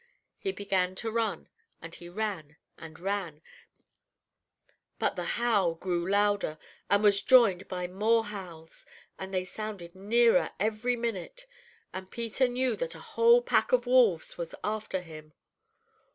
He 0.39 0.51
began 0.51 0.95
to 0.95 1.11
run, 1.11 1.47
and 1.79 1.93
he 1.93 2.09
ran 2.09 2.57
and 2.75 2.97
ran, 2.99 3.43
but 4.97 5.15
the 5.15 5.23
howl 5.37 5.75
grew 5.75 6.09
louder, 6.09 6.57
and 6.89 7.03
was 7.03 7.21
joined 7.21 7.67
by 7.67 7.85
more 7.85 8.25
howls, 8.25 8.83
and 9.19 9.31
they 9.31 9.45
sounded 9.45 9.93
nearer 9.93 10.53
every 10.59 10.95
minute, 10.95 11.45
and 11.93 12.09
Peter 12.09 12.47
knew 12.47 12.75
that 12.77 12.95
a 12.95 12.99
whole 13.13 13.43
pack 13.43 13.71
of 13.71 13.85
wolves 13.85 14.39
was 14.39 14.55
after 14.63 15.01
him. 15.01 15.33